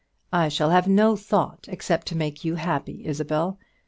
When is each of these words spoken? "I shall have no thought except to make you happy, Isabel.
"I 0.33 0.49
shall 0.49 0.71
have 0.71 0.87
no 0.87 1.15
thought 1.15 1.67
except 1.69 2.07
to 2.07 2.15
make 2.17 2.43
you 2.43 2.55
happy, 2.55 3.05
Isabel. 3.05 3.59